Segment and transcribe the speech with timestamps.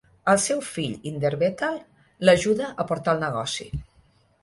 [0.31, 1.79] El seu fill Inderbethal
[2.25, 3.73] l"ajuda a portar el negoci.